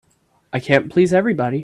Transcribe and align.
I 0.53 0.59
can't 0.59 0.91
please 0.91 1.13
everybody. 1.13 1.59